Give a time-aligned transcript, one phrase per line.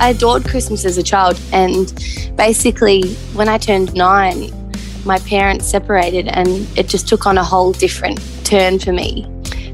[0.00, 1.92] I adored Christmas as a child, and
[2.36, 4.52] basically, when I turned nine,
[5.04, 6.48] my parents separated, and
[6.78, 9.26] it just took on a whole different turn for me.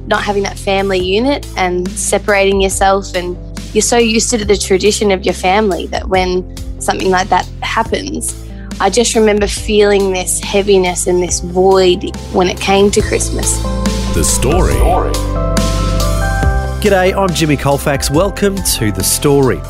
[0.06, 3.36] Not having that family unit and separating yourself, and
[3.74, 8.48] you're so used to the tradition of your family that when something like that happens,
[8.80, 13.58] I just remember feeling this heaviness and this void when it came to Christmas.
[14.14, 14.72] The Story.
[16.80, 18.10] G'day, I'm Jimmy Colfax.
[18.10, 19.60] Welcome to The Story.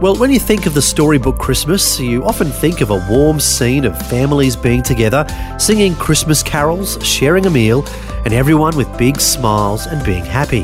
[0.00, 3.84] Well, when you think of the storybook Christmas, you often think of a warm scene
[3.84, 5.26] of families being together,
[5.58, 7.84] singing Christmas carols, sharing a meal,
[8.24, 10.62] and everyone with big smiles and being happy.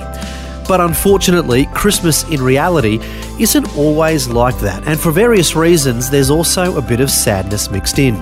[0.67, 2.99] But unfortunately, Christmas in reality
[3.39, 7.99] isn't always like that, and for various reasons, there's also a bit of sadness mixed
[7.99, 8.15] in.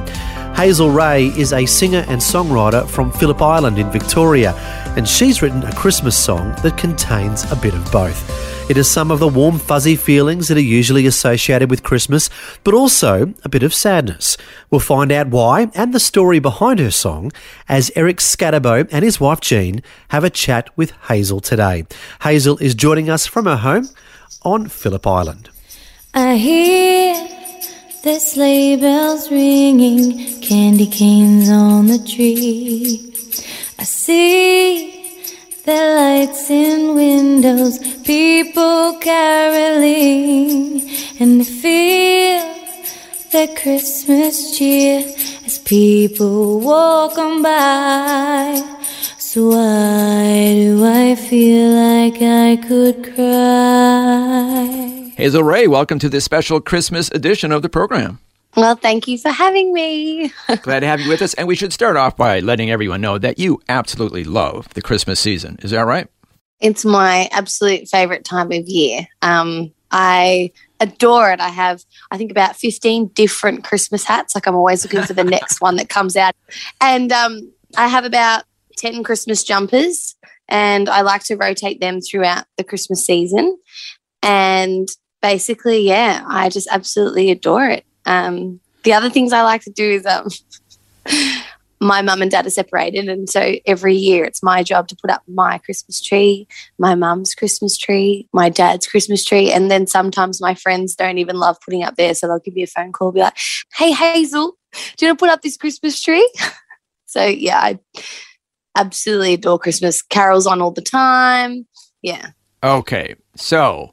[0.56, 4.52] Hazel Ray is a singer and songwriter from Phillip Island in Victoria,
[4.96, 8.53] and she's written a Christmas song that contains a bit of both.
[8.66, 12.30] It has some of the warm, fuzzy feelings that are usually associated with Christmas,
[12.64, 14.38] but also a bit of sadness.
[14.70, 17.30] We'll find out why and the story behind her song
[17.68, 21.84] as Eric Scatterbo and his wife Jean have a chat with Hazel today.
[22.22, 23.90] Hazel is joining us from her home
[24.44, 25.50] on Phillip Island.
[26.14, 27.28] I hear
[28.02, 33.12] the sleigh bells ringing, candy canes on the tree.
[33.78, 35.03] I see
[35.64, 40.82] the lights in windows, people caroling,
[41.18, 42.42] and I feel
[43.32, 45.00] the Christmas cheer
[45.46, 48.62] as people walk on by.
[49.16, 54.84] So why do I feel like I could cry?
[55.16, 58.18] Hazel Ray, welcome to this special Christmas edition of the program.
[58.56, 60.32] Well, thank you for having me.
[60.62, 61.34] Glad to have you with us.
[61.34, 65.18] And we should start off by letting everyone know that you absolutely love the Christmas
[65.18, 65.58] season.
[65.62, 66.08] Is that right?
[66.60, 69.08] It's my absolute favorite time of year.
[69.22, 71.40] Um, I adore it.
[71.40, 74.34] I have, I think, about 15 different Christmas hats.
[74.34, 76.34] Like I'm always looking for the next one that comes out.
[76.80, 78.44] And um, I have about
[78.76, 80.16] 10 Christmas jumpers,
[80.48, 83.56] and I like to rotate them throughout the Christmas season.
[84.22, 84.88] And
[85.22, 87.84] basically, yeah, I just absolutely adore it.
[88.06, 90.28] Um, the other things I like to do is um,
[91.80, 95.10] my mum and dad are separated, and so every year it's my job to put
[95.10, 96.46] up my Christmas tree,
[96.78, 101.36] my mum's Christmas tree, my dad's Christmas tree, and then sometimes my friends don't even
[101.36, 103.36] love putting up there, so they'll give me a phone call, be like,
[103.74, 104.56] "Hey Hazel,
[104.96, 106.30] do you want to put up this Christmas tree?"
[107.06, 107.78] so yeah, I
[108.76, 110.02] absolutely adore Christmas.
[110.02, 111.66] Carols on all the time.
[112.02, 112.30] Yeah.
[112.62, 113.92] Okay, so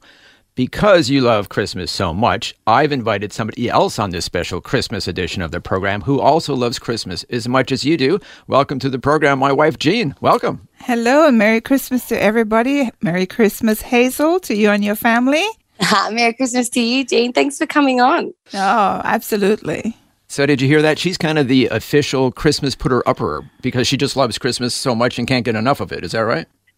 [0.67, 5.41] because you love Christmas so much, I've invited somebody else on this special Christmas edition
[5.41, 8.19] of the program who also loves Christmas as much as you do.
[8.45, 10.13] Welcome to the program, my wife, Jean.
[10.22, 10.67] Welcome.
[10.75, 12.91] Hello, and Merry Christmas to everybody.
[13.01, 15.44] Merry Christmas, Hazel, to you and your family.
[16.11, 17.33] Merry Christmas to you, Jean.
[17.33, 18.31] Thanks for coming on.
[18.53, 19.97] Oh, absolutely.
[20.28, 20.99] So, did you hear that?
[20.99, 25.17] She's kind of the official Christmas putter upper because she just loves Christmas so much
[25.17, 26.05] and can't get enough of it.
[26.05, 26.45] Is that right?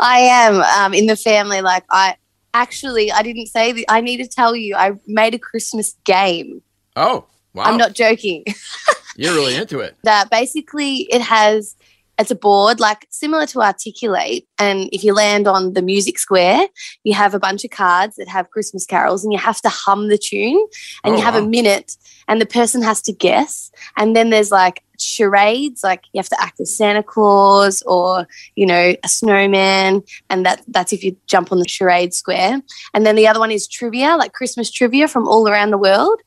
[0.00, 1.60] I am um, in the family.
[1.60, 2.16] Like, I,
[2.54, 3.84] actually, I didn't say that.
[3.90, 6.62] I need to tell you, I made a Christmas game.
[6.96, 7.64] Oh, wow.
[7.64, 8.44] I'm not joking.
[9.16, 9.96] You're really into it.
[10.04, 11.76] that basically it has,
[12.18, 14.46] it's a board like similar to Articulate.
[14.58, 16.66] And if you land on the music square,
[17.04, 20.08] you have a bunch of cards that have Christmas carols and you have to hum
[20.08, 20.64] the tune
[21.04, 21.40] and Oh, you have wow.
[21.44, 21.96] a minute
[22.28, 23.70] and the person has to guess.
[23.96, 28.66] And then there's like charades, like you have to act as Santa Claus or, you
[28.66, 30.02] know, a snowman.
[30.30, 32.60] And that that's if you jump on the charade square.
[32.92, 36.20] And then the other one is trivia, like Christmas trivia from all around the world.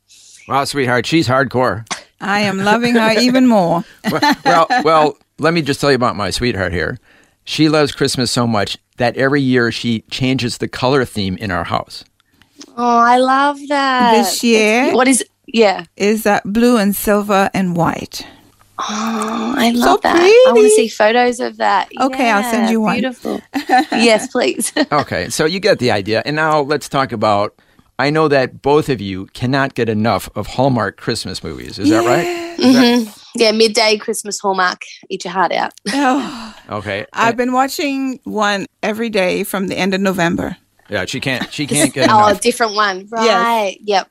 [0.46, 1.86] Wow, sweetheart, she's hardcore.
[2.20, 3.84] I am loving her even more.
[4.10, 6.98] well, well, well, let me just tell you about my sweetheart here.
[7.44, 11.64] She loves Christmas so much that every year she changes the color theme in our
[11.64, 12.04] house.
[12.76, 14.12] Oh, I love that.
[14.12, 15.84] This year What is yeah.
[15.96, 18.26] is that blue and silver and white.
[18.80, 20.16] Oh, I love that.
[20.16, 21.88] I want to see photos of that.
[22.00, 22.94] Okay, I'll send you one.
[23.00, 23.40] Beautiful.
[23.90, 24.72] yes, please.
[24.92, 26.22] Okay, so you get the idea.
[26.24, 27.54] And now let's talk about.
[28.00, 31.80] I know that both of you cannot get enough of Hallmark Christmas movies.
[31.80, 32.26] Is that right?
[32.60, 33.24] Is that- Mhm.
[33.34, 34.82] Yeah, midday Christmas Hallmark.
[35.10, 35.72] Eat your heart out.
[35.92, 37.06] Oh, okay.
[37.12, 40.56] I've been watching one every day from the end of November.
[40.88, 41.52] yeah, she can't.
[41.52, 43.00] She can't get Oh, a different one.
[43.00, 43.44] Yes.
[43.44, 43.78] Right.
[43.82, 44.08] Yep.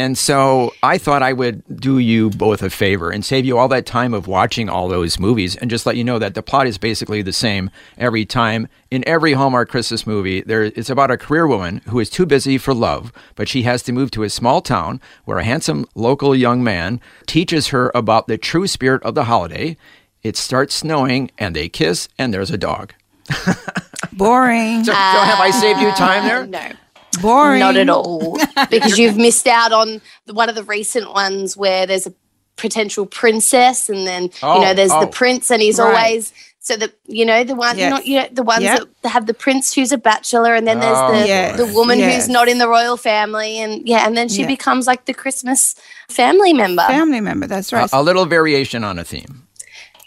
[0.00, 3.68] And so I thought I would do you both a favor and save you all
[3.68, 6.66] that time of watching all those movies and just let you know that the plot
[6.66, 7.68] is basically the same
[7.98, 8.66] every time.
[8.90, 12.56] In every Hallmark Christmas movie, there it's about a career woman who is too busy
[12.56, 16.34] for love, but she has to move to a small town where a handsome local
[16.34, 19.76] young man teaches her about the true spirit of the holiday.
[20.22, 22.94] It starts snowing and they kiss and there's a dog.
[24.12, 24.82] Boring.
[24.82, 26.46] So, so have I saved you time there?
[26.46, 26.72] No.
[27.20, 27.60] Boring.
[27.60, 28.38] Not at all.
[28.70, 32.14] because you've missed out on one of the recent ones where there's a
[32.56, 35.00] potential princess and then you Oh, know there's oh.
[35.00, 35.86] the prince and he's Right.
[35.86, 37.90] always so the you know the one Yes.
[37.90, 38.82] not you know the ones Yep.
[39.00, 41.56] that have the prince who's a bachelor and then Oh, there's the Yes.
[41.56, 42.14] the woman Yes.
[42.14, 44.46] who's not in the royal family and yeah and then she Yeah.
[44.48, 45.74] becomes like the christmas
[46.10, 47.46] family member Family member.
[47.46, 47.90] That's right.
[47.90, 49.46] A, a little variation on a theme.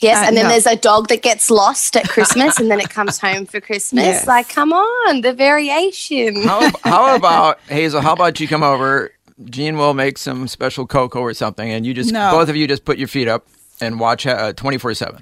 [0.03, 0.49] Yes Uh, and then no.
[0.49, 4.03] there's a dog that gets lost at christmas and then it comes home for christmas
[4.03, 4.27] Yes.
[4.27, 8.01] like come on the variation How, how about Hazel?
[8.01, 9.11] How about you come over?
[9.45, 12.31] Jean will make some special cocoa or something, and you just No.
[12.31, 13.47] both of you just put your feet up
[13.81, 15.21] and watch uh, twenty four seven.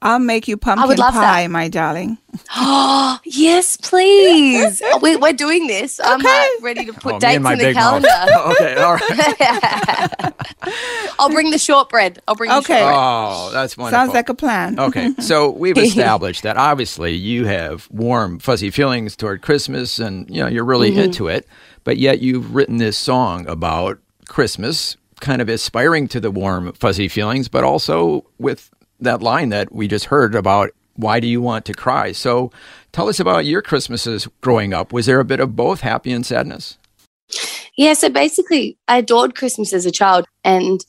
[0.00, 1.20] I'll make you pumpkin love that.
[1.20, 2.18] pie, my darling.
[2.54, 4.80] Oh, yes, please.
[4.90, 5.98] Oh, we, we're doing this.
[6.02, 6.28] I'm Okay.
[6.28, 8.02] like, ready to put Oh, dates in the big mouth.
[8.04, 8.38] calendar.
[8.52, 10.32] okay, all right.
[11.18, 12.20] I'll bring the shortbread.
[12.28, 12.78] I'll bring the Okay.
[12.78, 12.96] shortbread.
[12.96, 13.98] Oh, that's wonderful.
[14.06, 14.78] Sounds like a plan.
[14.78, 20.42] Okay, so we've established that obviously you have warm, fuzzy feelings toward Christmas, and you
[20.42, 21.00] know you're really Mm-hmm.
[21.00, 21.46] into it.
[21.84, 23.98] But yet you've written this song about
[24.28, 29.72] Christmas, kind of aspiring to the warm, fuzzy feelings, but also with that line that
[29.72, 30.70] we just heard about.
[30.94, 32.10] Why do you want to cry?
[32.12, 32.50] So,
[32.90, 34.92] tell us about your Christmases growing up.
[34.92, 36.76] Was there a bit of both happy and sadness?
[37.76, 40.26] Yeah, so basically, I adored Christmas as a child.
[40.42, 40.84] And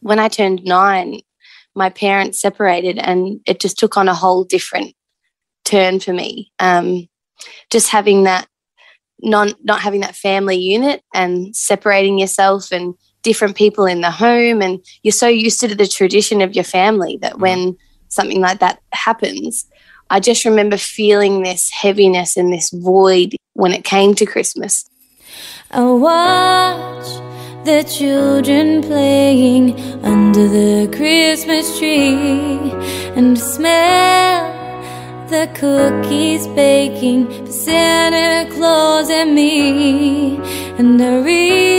[0.00, 1.20] when I turned nine,
[1.74, 4.94] my parents separated and it just took on a whole different
[5.64, 6.52] turn for me.
[6.58, 7.08] Um,
[7.70, 8.48] just having that,
[9.22, 14.62] non, not having that family unit and separating yourself and different people in the home.
[14.62, 17.76] And you're so used to the tradition of your family that when
[18.08, 19.66] something like that happens,
[20.10, 24.84] I just remember feeling this heaviness and this void when it came to Christmas.
[25.70, 27.06] I watch
[27.64, 29.74] the children playing
[30.04, 32.70] under the Christmas tree
[33.16, 34.52] and smell
[35.28, 40.36] the cookies baking for Santa Claus and me.
[40.78, 41.73] And I read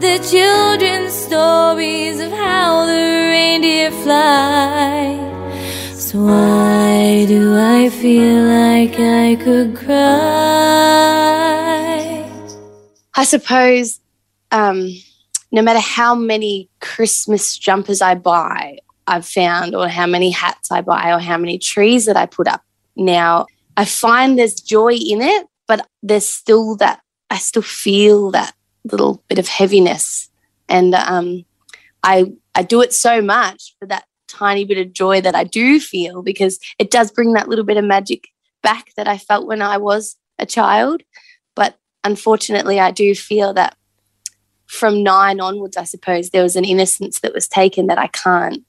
[0.00, 2.92] the children's stories of how the
[3.32, 5.18] reindeer fly.
[5.92, 9.98] So why do I feel like I could cry?
[13.16, 13.98] I suppose
[14.52, 14.88] um,
[15.50, 18.78] no matter how many Christmas jumpers I buy,
[19.08, 22.46] I've found, or how many hats I buy, or how many trees that I put
[22.46, 22.62] up
[22.94, 23.46] now,
[23.76, 27.00] I find there's joy in it, but there's still that,
[27.30, 28.54] I still feel that
[28.90, 30.28] little bit of heaviness.
[30.68, 31.44] And um,
[32.02, 35.80] I, I do it so much for that tiny bit of joy that I do
[35.80, 38.28] feel because it does bring that little bit of magic
[38.62, 41.02] back that I felt when I was a child.
[41.54, 43.76] But unfortunately, I do feel that
[44.66, 48.64] from nine onwards, I suppose there was an innocence that was taken that I can't,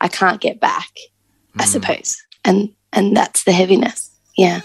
[0.00, 0.90] I can't get back.
[1.58, 4.10] I suppose, and and that's the heaviness.
[4.36, 4.60] Yeah.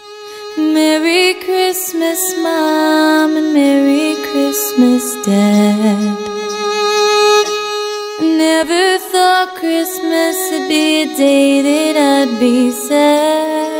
[0.56, 6.18] Merry Christmas, Mom, and Merry Christmas, Dad.
[8.22, 13.72] Never thought Christmas would be a day that I'd be sad.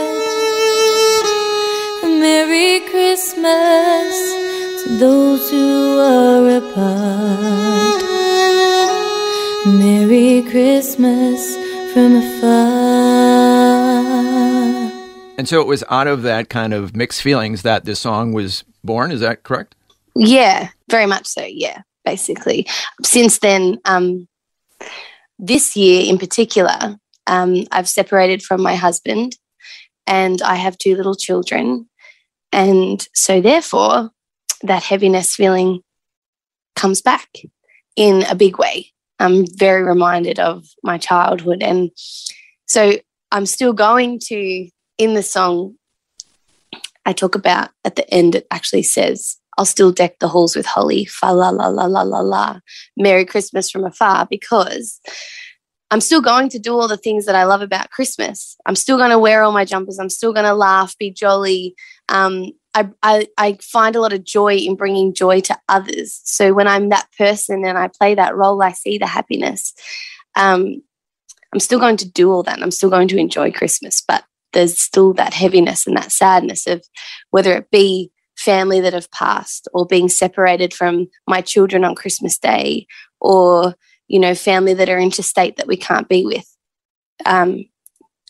[2.04, 4.16] Merry Christmas
[4.84, 8.04] to those who are apart.
[9.68, 11.56] Merry Christmas
[11.94, 12.93] from afar.
[15.38, 18.64] And so it was out of that kind of mixed feelings that this song was
[18.84, 19.12] born.
[19.12, 19.76] Is that correct?
[20.16, 21.44] Yeah, very much so.
[21.44, 22.68] Yeah, basically.
[23.04, 24.28] Since then, um,
[25.40, 26.98] this year in particular,
[27.28, 29.36] um, I've separated from my husband
[30.06, 31.90] and I have two little children.
[32.52, 34.12] And so, therefore,
[34.62, 35.82] that heaviness feeling
[36.76, 37.30] comes back
[37.96, 38.92] in a big way.
[39.20, 41.64] I'm very reminded of my childhood.
[41.64, 41.90] And
[42.68, 42.98] so,
[43.32, 45.76] I'm still going to, in the song,
[47.06, 50.66] I talk about at the end, it actually says, I'll still deck the halls with
[50.66, 52.60] holly, fa la la la la la la,
[52.98, 55.00] Merry Christmas from afar, because
[55.92, 58.58] I'm still going to do all the things that I love about Christmas.
[58.66, 60.00] I'm still going to wear all my jumpers.
[60.00, 61.76] I'm still going to laugh, be jolly.
[62.10, 66.20] Um, I, I, I find a lot of joy in bringing joy to others.
[66.24, 69.76] So when I'm that person and I play that role, I see the happiness.
[70.36, 70.82] Um,
[71.54, 72.56] I'm still going to do all that.
[72.56, 74.24] And I'm still going to enjoy Christmas, but
[74.54, 76.84] there's still that heaviness and that sadness of
[77.32, 82.38] whether it be family that have passed or being separated from my children on Christmas
[82.38, 82.88] Day
[83.20, 83.76] or,
[84.08, 86.48] you know, family that are interstate that we can't be with.
[87.26, 87.66] Um,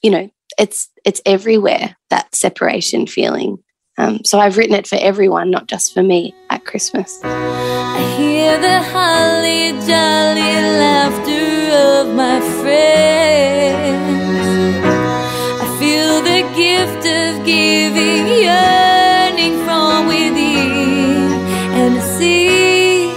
[0.02, 3.58] you know, it's it's everywhere, that separation feeling.
[3.98, 7.20] Um, so I've written it for everyone, not just for me at Christmas.
[7.24, 14.13] I hear the holly jolly laughter of my friends.
[16.84, 21.32] Gift of giving yearning from within,
[21.80, 23.08] and I see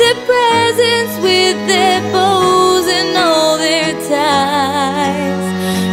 [0.00, 5.46] the presents with their bows and all their ties.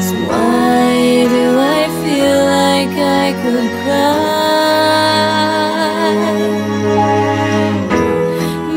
[0.08, 4.32] So why do I feel like I could cry?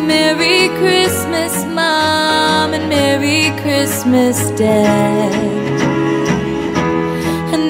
[0.04, 5.75] Merry Christmas, Mom, and Merry Christmas, Dad.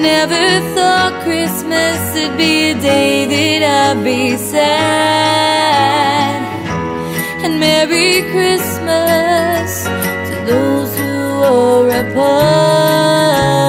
[0.07, 3.25] Never thought Christmas would be a day
[3.59, 3.61] that
[3.97, 4.63] I'd be sad.
[7.43, 13.66] And Merry Christmas to those who are apart.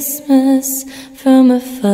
[0.00, 1.90] Christmas from afar.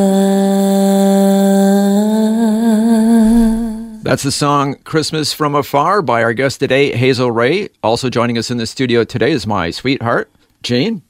[4.04, 7.68] That's the song Christmas from Afar by our guest today, Hazel Ray.
[7.82, 10.30] Also joining us in the studio today is my sweetheart,
[10.62, 11.02] Jane.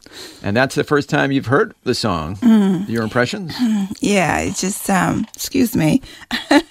[0.42, 2.38] And that's the first time you've heard the song.
[2.88, 3.54] Your impressions?
[4.00, 6.00] Yeah, it just um excuse me.
[6.50, 6.62] um,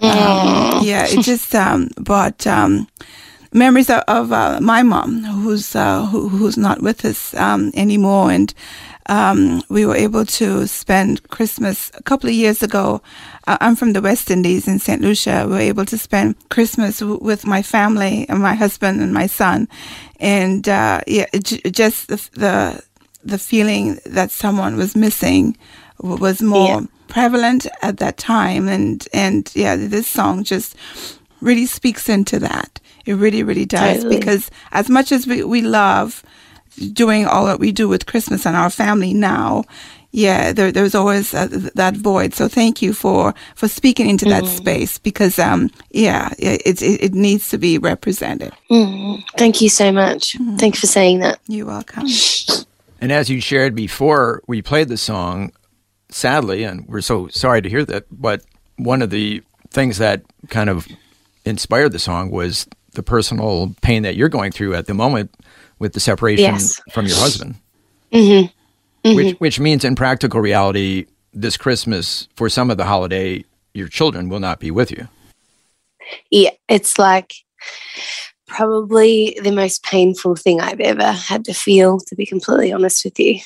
[0.00, 2.88] yeah, it just um brought um
[3.52, 8.30] memories of, of uh, my mom who's uh, who, who's not with us um anymore
[8.30, 8.54] and
[9.08, 13.00] um, we were able to spend Christmas a couple of years ago.
[13.46, 15.00] Uh, I'm from the West Indies in St.
[15.00, 15.44] Lucia.
[15.46, 19.26] We were able to spend Christmas w- with my family and my husband and my
[19.26, 19.68] son,
[20.20, 22.82] and uh, yeah, j- just the, the
[23.24, 25.56] the feeling that someone was missing
[26.00, 26.86] w- was more Yeah.
[27.08, 30.76] prevalent at that time, and and yeah, this song just
[31.40, 32.80] really speaks into that.
[33.06, 34.18] It really, really does Totally.
[34.18, 36.22] because as much as we, we love
[36.92, 39.64] doing all that we do with Christmas and our family now,
[40.10, 42.34] yeah, there, there's always uh, that void.
[42.34, 47.14] So thank you for, for speaking into that space because, um, yeah, it, it, it
[47.14, 48.52] needs to be represented.
[48.70, 50.36] Mm, thank you so much.
[50.56, 51.40] Thank you for saying that.
[51.46, 52.06] You're welcome.
[53.00, 55.52] And as you shared before we played the song,
[56.10, 58.42] sadly, and we're so sorry to hear that, but
[58.76, 60.88] one of the things that kind of
[61.44, 65.32] inspired the song was the personal pain that you're going through at the moment
[65.78, 66.80] with the separation Yes.
[66.92, 67.54] from your husband.
[68.12, 68.46] hmm
[69.04, 73.44] Which which means in practical reality, this Christmas, for some of the holiday,
[73.74, 75.08] your children will not be with you.
[76.30, 77.34] Yeah, it's like
[78.46, 83.18] probably the most painful thing I've ever had to feel, to be completely honest with
[83.20, 83.40] you.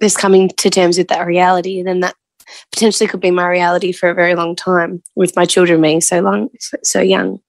[0.00, 2.14] Just coming to terms with that reality, and then that
[2.72, 6.20] potentially could be my reality for a very long time, with my children being so
[6.20, 6.50] long,
[6.82, 7.40] so young.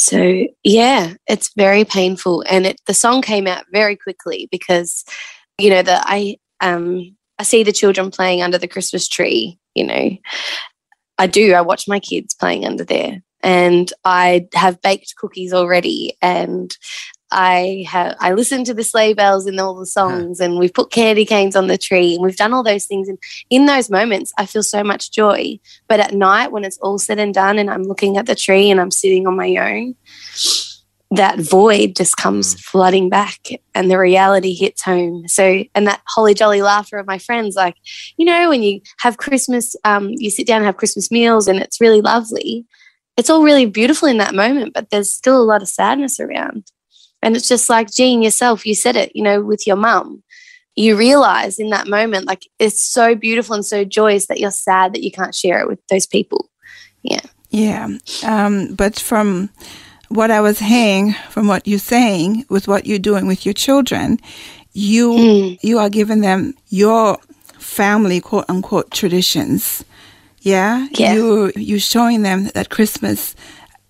[0.00, 5.04] So yeah, it's very painful, and it the song came out very quickly because,
[5.58, 9.58] you know, that I um I see the children playing under the Christmas tree.
[9.74, 10.10] You know,
[11.18, 11.52] I do.
[11.52, 16.70] I watch my kids playing under there, and I have baked cookies already, and
[17.30, 20.90] I have I listen to the sleigh bells and all the songs, and we've put
[20.90, 23.08] candy canes on the tree, and we've done all those things.
[23.08, 23.18] And
[23.50, 25.58] in those moments, I feel so much joy.
[25.88, 28.70] But at night, when it's all said and done, and I'm looking at the tree
[28.70, 29.94] and I'm sitting on my own,
[31.10, 35.28] that void just comes flooding back, and the reality hits home.
[35.28, 37.76] So, and that holly jolly laughter of my friends, like
[38.16, 41.58] you know, when you have Christmas, um, you sit down and have Christmas meals, and
[41.58, 42.64] it's really lovely.
[43.18, 46.70] It's all really beautiful in that moment, but there's still a lot of sadness around.
[47.22, 50.22] And it's just like Jean yourself, you said it, you know, with your mum.
[50.76, 54.92] You realize in that moment, like it's so beautiful and so joyous that you're sad
[54.94, 56.48] that you can't share it with those people.
[57.02, 57.20] Yeah.
[57.50, 57.88] Yeah.
[58.24, 59.50] Um, but from
[60.08, 64.20] what I was hearing, from what you're saying, with what you're doing with your children,
[64.72, 65.58] you Mm.
[65.62, 67.18] you are giving them your
[67.58, 69.84] family quote unquote traditions.
[70.42, 70.86] Yeah.
[70.92, 71.14] Yeah.
[71.14, 73.34] You you're showing them that Christmas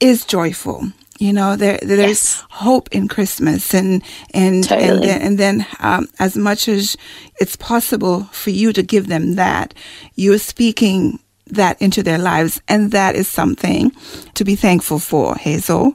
[0.01, 0.91] is joyful.
[1.19, 2.45] You know, there there's Yes.
[2.51, 6.97] hope in Christmas, and and and then, and then um, as much as
[7.41, 9.75] it's possible for you to give them that,
[10.15, 11.19] you're speaking
[11.51, 13.91] that into their lives, and that is something
[14.35, 15.95] to be thankful for, Hazel.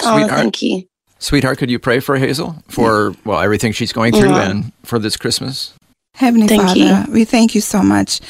[0.00, 0.30] Oh, Sweetheart.
[0.40, 0.84] thank you.
[1.18, 4.50] Sweetheart, could you pray for Hazel for well everything she's going through Yeah.
[4.50, 5.72] and for this Christmas?
[6.16, 8.20] Heavenly Thank Father, we thank you so much,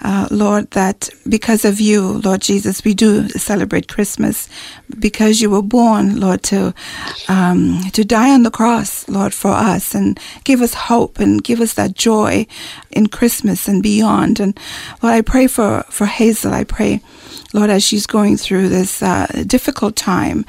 [0.00, 4.48] uh, Lord, that because of you, Lord Jesus, we do celebrate Christmas
[4.98, 6.72] because you were born, Lord, to
[7.28, 11.60] um, to die on the cross, Lord, for us and give us hope and give
[11.60, 12.46] us that joy
[12.90, 14.40] in Christmas and beyond.
[14.40, 14.58] And
[15.02, 16.54] Lord, I pray for for Hazel.
[16.54, 17.02] I pray,
[17.52, 20.46] Lord, as she's going through this uh, difficult time.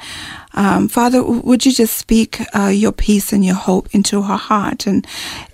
[0.56, 4.86] Um, Father, would you just speak uh, your peace and your hope into her heart,
[4.86, 5.06] and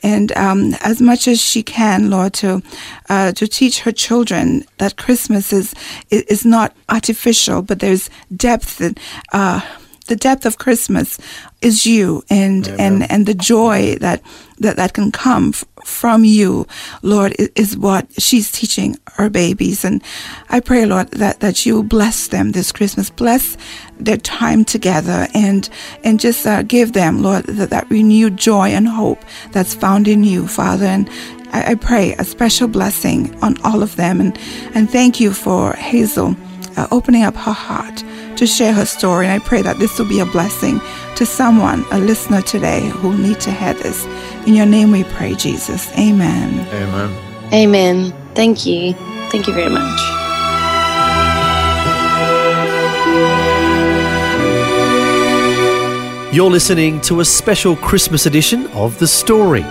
[0.02, 2.62] and um, as much as she can, Lord, to
[3.08, 5.74] uh, to teach her children that Christmas is
[6.10, 8.80] is not artificial, but there's depth.
[8.80, 8.98] And,
[9.32, 9.60] uh,
[10.08, 11.18] the depth of Christmas
[11.60, 14.20] is you, and and and the joy that
[14.58, 15.52] that that can come
[15.84, 16.66] from you,
[17.02, 19.84] Lord, is what she's teaching her babies.
[19.84, 20.02] And
[20.48, 23.56] I pray, Lord, that that you bless them this Christmas, bless
[23.98, 25.68] their time together, and
[26.04, 30.24] and just uh, give them, Lord, that, that renewed joy and hope that's found in
[30.24, 30.86] you, Father.
[30.86, 31.08] And
[31.52, 34.38] I, I pray a special blessing on all of them, and
[34.74, 36.36] and thank you for Hazel
[36.76, 38.04] uh, opening up her heart
[38.36, 39.26] to share her story.
[39.26, 40.80] And I pray that this will be a blessing
[41.16, 44.04] to someone, a listener today, who will need to hear this.
[44.46, 45.90] In your name we pray, Jesus.
[45.98, 46.66] Amen.
[46.72, 47.52] Amen.
[47.52, 48.12] Amen.
[48.34, 48.94] Thank you.
[49.30, 50.00] Thank you very much.
[56.34, 59.64] You're listening to a special Christmas edition of The Story.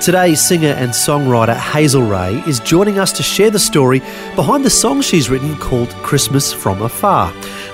[0.00, 3.98] Today, singer and songwriter Hazel Ray is joining us to share the story
[4.36, 7.30] behind the song she's written called Christmas from Afar.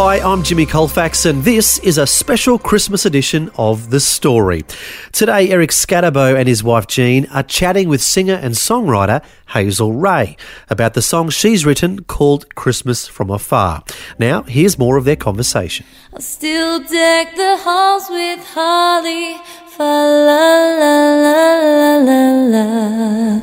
[0.00, 4.64] Hi, I'm Jimmy Colfax, and this is a special Christmas edition of The Story.
[5.10, 10.36] Today, Eric Scatterbo and his wife Jean are chatting with singer and songwriter Hazel Ray
[10.70, 13.82] about the song she's written called Christmas from Afar.
[14.20, 15.84] Now, here's more of their conversation.
[16.14, 19.36] I'll still deck the halls with holly.
[19.80, 23.40] La la la la la la.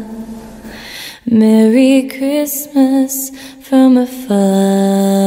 [1.25, 5.25] Merry Christmas from afar.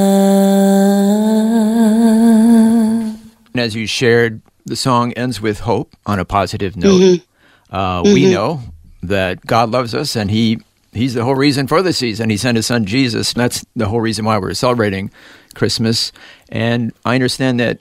[3.58, 7.22] And as you shared, the song ends with hope on a positive note.
[7.68, 8.60] Uh, We know
[9.02, 10.60] that God loves us, and He
[10.92, 12.30] He's the whole reason for the season.
[12.30, 13.32] He sent His Son Jesus.
[13.32, 15.10] And that's the whole reason why we're celebrating
[15.56, 16.12] Christmas.
[16.50, 17.80] And I understand that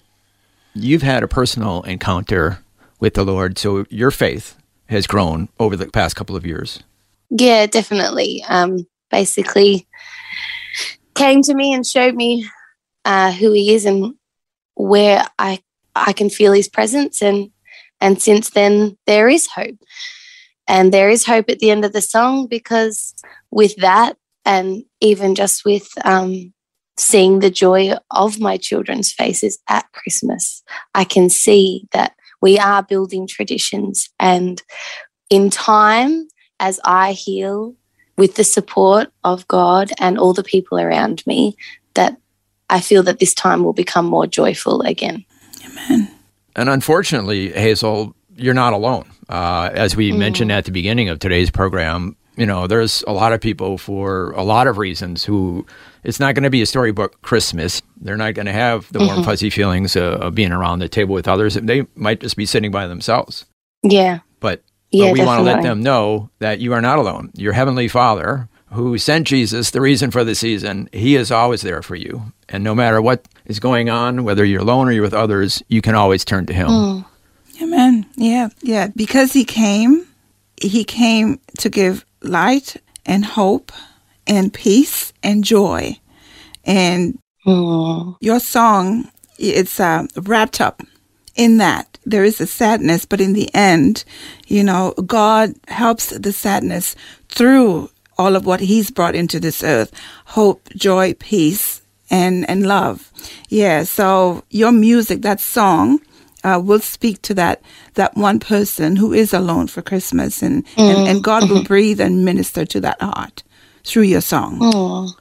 [0.73, 2.57] you've had a personal encounter
[2.99, 4.57] with the Lord, so your faith
[4.89, 6.81] has grown over the past couple of years.
[7.29, 8.43] Yeah, definitely.
[8.49, 9.87] Um, basically,
[11.13, 12.49] came to me and showed me
[13.05, 14.15] uh, who he is and
[14.73, 15.59] where I
[16.05, 17.49] I can feel his presence, and
[17.99, 19.77] and since then there is hope,
[20.67, 23.13] and there is hope at the end of the song because
[23.51, 26.53] with that, and even just with um,
[26.97, 32.83] seeing the joy of my children's faces at Christmas, I can see that we are
[32.83, 34.62] building traditions, and
[35.29, 36.27] in time
[36.60, 37.75] as I heal
[38.17, 41.55] with the support of God and all the people around me,
[41.93, 42.17] that
[42.69, 45.23] I feel that this time will become more joyful again.
[46.56, 49.10] And unfortunately, Hazel, you're not alone.
[49.30, 53.34] Uh, as we mentioned at the beginning of today's program, you know, there's a lot
[53.34, 55.65] of people for a lot of reasons who
[56.03, 57.82] it's not going to be a storybook Christmas.
[57.99, 61.15] They're not going to have the warm, fuzzy feelings uh, of being around the table
[61.15, 61.56] with others.
[61.56, 63.45] They might just be sitting by themselves.
[63.84, 64.19] Yeah.
[64.39, 67.32] But, Yeah, but we want to let them know that you are not alone.
[67.36, 71.82] Your Heavenly Father, who sent Jesus, the reason for the season, He is always there
[71.82, 72.34] for you.
[72.49, 75.81] And no matter what is going on, whether you're alone or you're with others, you
[75.81, 76.67] can always turn to Him.
[76.67, 77.05] Mm.
[77.62, 78.05] Amen.
[78.15, 78.88] Yeah, yeah.
[78.95, 80.07] Because he came,
[80.62, 83.71] he came to give light and hope
[84.27, 85.97] and peace and joy.
[86.63, 88.17] And Mm.
[88.19, 90.83] your song, it's uh, wrapped up
[91.36, 91.97] in that.
[92.05, 94.03] There is a sadness, but in the end,
[94.47, 96.95] you know, God helps the sadness
[97.29, 99.91] through all of what He's brought into this earth
[100.25, 103.11] hope, joy, peace, and, and love.
[103.49, 105.99] Yeah, so your music, that song,
[106.43, 107.61] uh, will speak to that
[107.95, 112.23] that one person who is alone for Christmas, and, and, and God will breathe and
[112.23, 113.43] minister to that heart
[113.83, 114.59] through your song.
[114.59, 115.11] Mm.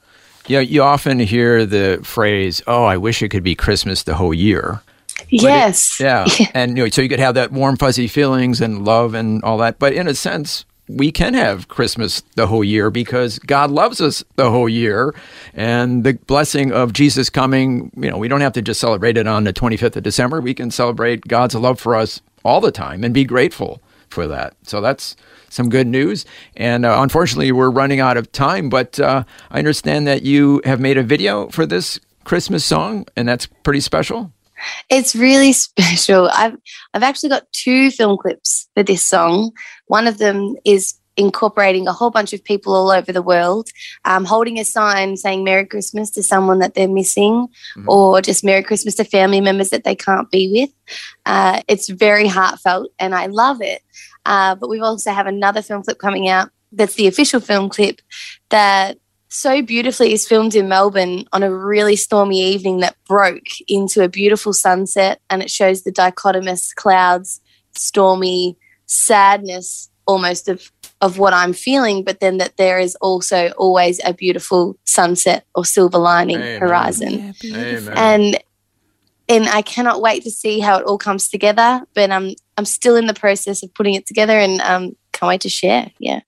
[0.47, 4.35] Yeah, you often hear the phrase, "Oh, I wish it could be Christmas the whole
[4.35, 4.83] year."
[5.29, 5.99] Yes.
[6.01, 9.43] Yeah, and you know, so you could have that warm, fuzzy feelings and love and
[9.43, 9.79] all that.
[9.79, 14.25] But in a sense, we can have Christmas the whole year because God loves us
[14.37, 15.15] the whole year,
[15.55, 17.91] and the blessing of Jesus coming.
[17.97, 20.41] You know, we don't have to just celebrate it on the 25th of December.
[20.41, 24.55] We can celebrate God's love for us all the time and be grateful for that.
[24.63, 25.17] So that's
[25.49, 26.25] some good news.
[26.57, 28.69] And uh, unfortunately, we're running out of time.
[28.69, 33.29] But uh, I understand that you have made a video for this Christmas song, and
[33.29, 34.33] that's pretty special.
[34.91, 36.29] It's really special.
[36.33, 36.57] I've
[36.95, 39.53] I've actually got two film clips for this song.
[39.87, 43.71] One of them is incorporating a whole bunch of people all over the world,
[44.05, 47.49] um, holding a sign saying "Merry Christmas" to someone that they're missing,
[47.87, 50.71] or just "Merry Christmas" to family members that they can't be with.
[51.25, 53.83] Uh, it's very heartfelt, and I love it.
[54.25, 56.51] Uh, but we also have another film clip coming out.
[56.73, 58.01] That's the official film clip
[58.51, 64.03] that so beautifully is filmed in Melbourne on a really stormy evening that broke into
[64.03, 67.41] a beautiful sunset and it shows the dichotomous clouds,
[67.75, 70.71] stormy sadness almost of
[71.03, 75.65] of what I'm feeling, but then that there is also always a beautiful sunset or
[75.65, 76.61] silver lining Amen.
[76.61, 77.35] horizon.
[77.43, 77.55] Yeah.
[77.55, 77.95] Amen.
[77.97, 78.39] And
[79.29, 81.83] and I cannot wait to see how it all comes together.
[81.95, 85.43] But I'm I'm still in the process of putting it together and um can't wait
[85.43, 85.91] to share.
[85.99, 86.21] Yeah.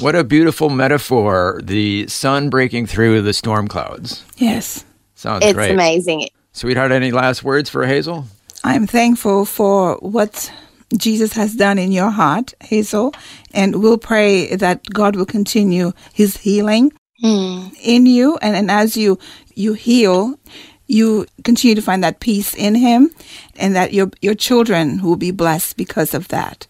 [0.00, 1.60] What a beautiful metaphor.
[1.62, 4.24] The sun breaking through the storm clouds.
[4.36, 4.84] Yes.
[5.14, 5.50] Sounds great.
[5.50, 5.70] it's great.
[5.72, 6.28] amazing.
[6.52, 8.24] Sweetheart, any last words for Hazel?
[8.64, 10.50] I'm thankful for what
[10.96, 13.12] Jesus has done in your heart, Hazel,
[13.52, 17.68] and we'll pray that God will continue his healing Hmm.
[17.82, 19.18] in you and, and as you
[19.54, 20.38] you heal,
[20.86, 23.10] you continue to find that peace in him
[23.56, 26.66] and that your your children will be blessed because of that.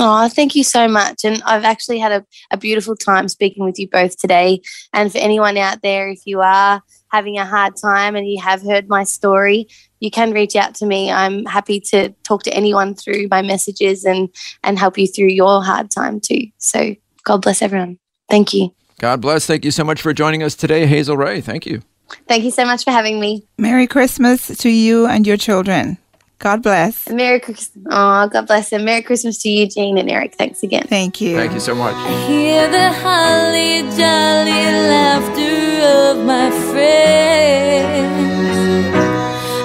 [0.00, 1.24] Oh, thank you so much.
[1.24, 4.60] And I've actually had a, a beautiful time speaking with you both today.
[4.92, 8.62] And for anyone out there, if you are having a hard time and you have
[8.62, 9.66] heard my story,
[9.98, 11.10] you can reach out to me.
[11.10, 14.28] I'm happy to talk to anyone through my messages and,
[14.62, 16.46] and help you through your hard time too.
[16.58, 17.98] So God bless everyone.
[18.30, 18.72] Thank you.
[19.00, 19.46] God bless.
[19.46, 21.40] Thank you so much for joining us today, Hazel Ray.
[21.40, 21.82] Thank you.
[22.28, 23.46] Thank you so much for having me.
[23.58, 25.98] Merry Christmas to you and your children.
[26.38, 27.06] God bless.
[27.08, 27.84] And Merry Christmas.
[27.90, 28.84] Oh, God bless them.
[28.84, 30.36] Merry Christmas to you, Jane and Eric.
[30.36, 30.84] Thanks again.
[30.86, 31.34] Thank you.
[31.36, 31.94] Thank you so much.
[31.94, 38.18] I Hear the holly jolly laughter of my friends.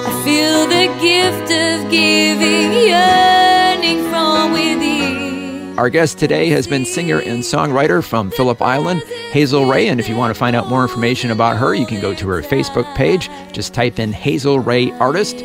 [0.08, 5.78] I feel the gift of giving yearning from within.
[5.78, 9.90] Our guest today has been singer and songwriter from Phillip Island, Hazel Ray.
[9.90, 12.28] And if you want to find out more information about her, you can go to
[12.30, 13.30] her Facebook page.
[13.52, 15.38] Just type in Hazel Ray Artist,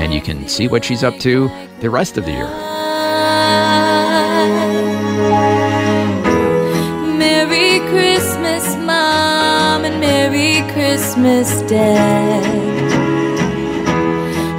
[0.00, 1.50] and you can see what she's up to
[1.80, 2.48] the rest of the year.
[7.16, 12.44] Merry Christmas, Mom, and Merry Christmas, Dad.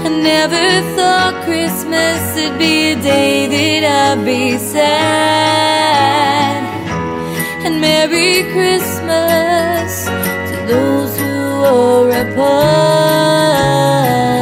[0.06, 3.84] I never thought Christmas would be a day that
[4.18, 4.84] I'd be sad.
[7.66, 10.06] And Merry Christmas
[10.50, 14.33] to those who are apart.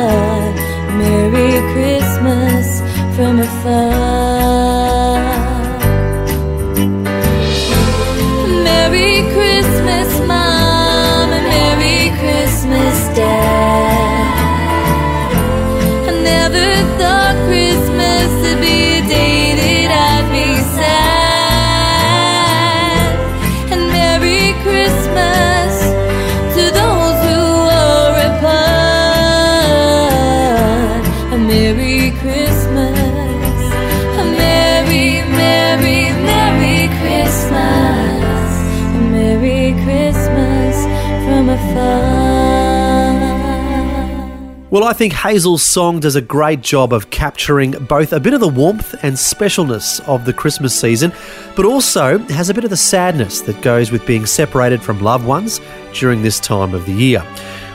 [44.72, 48.40] Well, I think Hazel's song does a great job of capturing both a bit of
[48.40, 51.12] the warmth and specialness of the Christmas season,
[51.58, 55.26] but also has a bit of the sadness that goes with being separated from loved
[55.26, 55.60] ones
[55.92, 57.22] during this time of the year.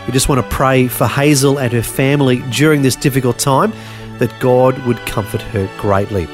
[0.07, 3.75] We just want to pray for Hazel and her family during this difficult time
[4.17, 6.27] that God would comfort her greatly.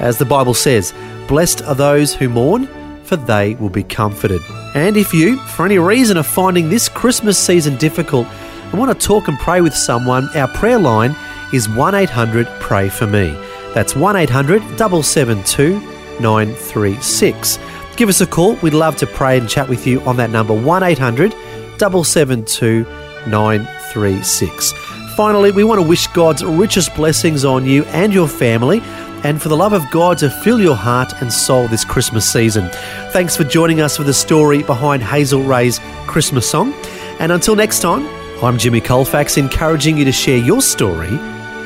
[0.00, 0.92] As the Bible says,
[1.28, 2.66] blessed are those who mourn,
[3.04, 4.40] for they will be comforted.
[4.74, 8.26] And if you, for any reason, are finding this Christmas season difficult
[8.70, 11.16] and want to talk and pray with someone, our prayer line
[11.52, 13.32] is 1 800 Pray For Me.
[13.74, 15.80] That's 1 800 772
[16.20, 17.58] 936.
[17.96, 18.54] Give us a call.
[18.56, 21.32] We'd love to pray and chat with you on that number 1 800
[21.78, 22.84] 772
[23.26, 24.72] 936.
[25.16, 28.80] Finally, we want to wish God's richest blessings on you and your family
[29.24, 32.68] and for the love of God to fill your heart and soul this Christmas season.
[33.10, 36.72] Thanks for joining us for the story behind Hazel Ray's Christmas song.
[37.18, 38.06] And until next time,
[38.40, 41.10] I'm Jimmy Colfax, encouraging you to share your story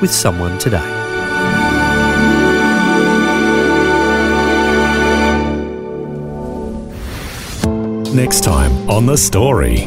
[0.00, 0.80] with someone today.
[8.14, 9.80] Next time on The Story.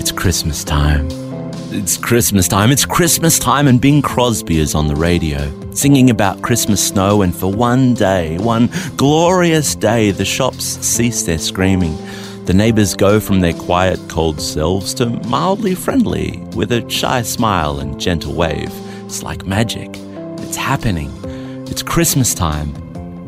[0.00, 1.06] It's Christmas time.
[1.70, 2.72] It's Christmas time.
[2.72, 7.22] It's Christmas time, and Bing Crosby is on the radio singing about Christmas snow.
[7.22, 11.96] And for one day, one glorious day, the shops cease their screaming.
[12.44, 17.80] The neighbors go from their quiet, cold selves to mildly friendly with a shy smile
[17.80, 18.70] and gentle wave.
[19.06, 19.88] It's like magic.
[20.42, 21.10] It's happening.
[21.68, 22.74] It's Christmas time.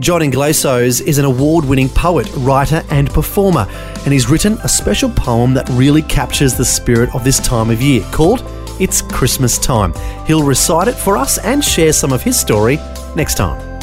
[0.00, 3.66] John Inglesos is an award winning poet, writer, and performer,
[4.04, 7.80] and he's written a special poem that really captures the spirit of this time of
[7.80, 8.44] year called
[8.78, 9.94] It's Christmas Time.
[10.26, 12.76] He'll recite it for us and share some of his story
[13.16, 13.75] next time.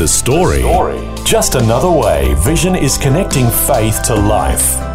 [0.00, 0.62] The Story.
[1.26, 4.89] Just another way Vision is connecting faith to life.